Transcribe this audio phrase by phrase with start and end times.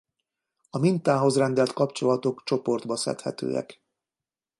[0.69, 3.81] A mintához rendelt kapcsolatok csoportba szedhetőek.